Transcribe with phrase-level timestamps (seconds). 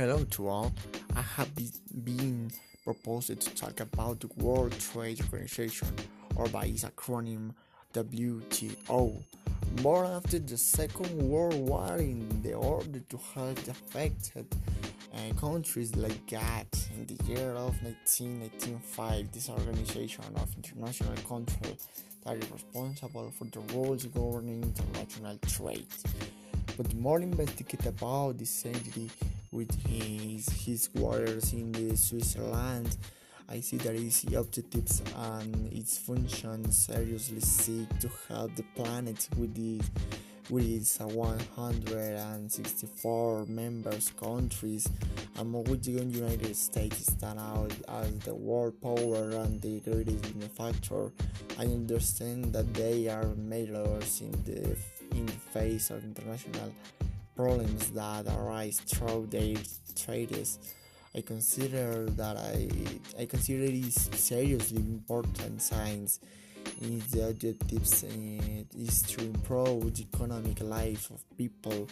[0.00, 0.72] Hello to all.
[1.14, 1.68] I have be-
[2.04, 2.50] been
[2.84, 5.94] proposed to talk about the World Trade Organization,
[6.36, 7.52] or by its acronym
[7.92, 9.22] WTO.
[9.82, 14.46] Born after the Second World War in the order to help the affected
[15.12, 21.76] uh, countries like that, in the year of 1995, this organization of international control
[22.24, 25.92] that is responsible for the rules governing international trade.
[26.78, 29.10] But more investigate about this entity
[29.52, 32.96] with his, his waters in the Switzerland.
[33.48, 39.58] I see that its objectives and its functions seriously seek to help the planet with
[39.58, 39.90] its,
[40.48, 44.88] with its 164 members countries,
[45.38, 51.10] among which the United States stand out as the world power and the greatest benefactor.
[51.58, 54.76] I understand that they are majors in the
[55.10, 56.72] in the face of international
[57.40, 59.56] problems that arise through their
[59.96, 60.58] trades.
[61.16, 62.68] I consider that I,
[63.18, 66.20] I consider is seriously important science
[66.78, 71.88] the objectives is to improve the economic life of people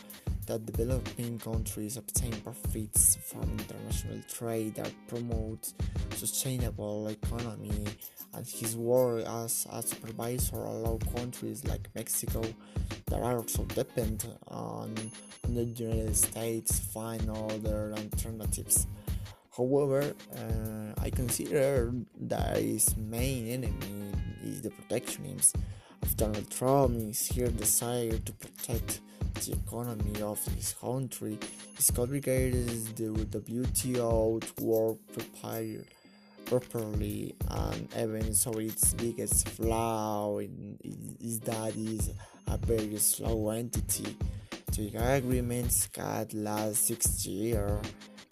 [0.46, 5.74] that developing countries obtain profits from international trade that promotes
[6.14, 7.84] sustainable economy
[8.34, 12.42] and his work as a supervisor allow countries like Mexico
[13.06, 14.94] that are also dependent on,
[15.44, 18.86] on the United States find other alternatives.
[19.56, 24.07] However, uh, I consider that his main enemy
[24.44, 25.62] is the protectionism
[26.02, 26.96] of Donald Trump.
[26.96, 29.00] Is here desire to protect
[29.34, 31.38] the economy of his country.
[31.76, 35.86] His complicated the WTO to work prepared
[36.44, 42.10] properly and even so its biggest flaw is that is
[42.46, 44.16] a very slow entity.
[44.72, 47.80] The agreements got last six years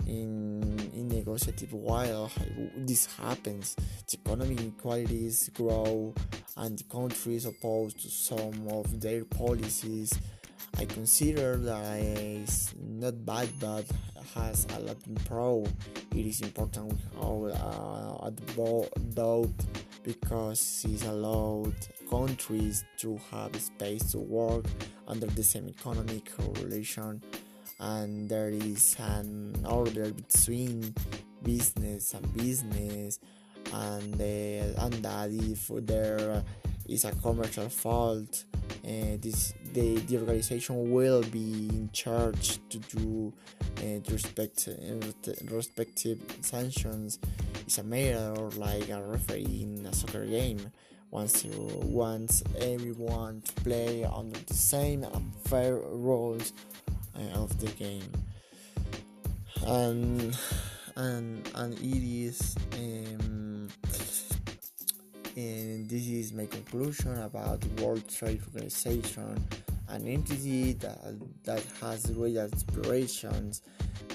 [0.07, 2.31] in, in negotiative while
[2.77, 3.77] this happens.
[4.09, 6.15] The economic inequalities grow
[6.57, 10.19] and the countries oppose to some of their policies.
[10.79, 13.85] I consider that it's not bad but
[14.35, 15.65] has a lot of pro.
[16.15, 19.67] It is important how uh, adult
[20.03, 21.73] because it allows
[22.09, 24.65] countries to have space to work
[25.09, 26.31] under the same economic
[26.63, 27.21] relation
[27.79, 30.95] and there is an order between
[31.43, 33.21] business and business
[33.73, 36.43] and uh, and that if there
[36.89, 38.45] is a commercial fault
[38.85, 43.33] uh, this the, the organization will be in charge to do
[43.83, 47.19] uh, respect uh, respective sanctions.
[47.67, 50.73] It's a matter like a referee in a soccer game
[51.11, 56.53] once you wants everyone to play under the same and fair rules
[57.35, 58.13] of the game
[59.67, 60.39] and
[60.97, 63.69] and and it is um,
[65.37, 69.47] and this is my conclusion about World Trade Organization,
[69.89, 70.99] an entity that,
[71.45, 73.61] that has great aspirations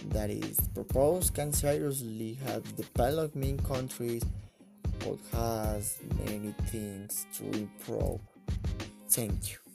[0.10, 4.24] that is proposed can seriously help developing countries
[5.00, 8.20] but has many things to improve.
[9.08, 9.71] Thank you.